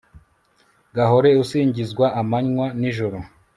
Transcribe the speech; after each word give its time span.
gahore 0.97 1.29
usingizwa 1.43 2.05
amanywa 2.21 2.65
n'ijoro 2.79 3.17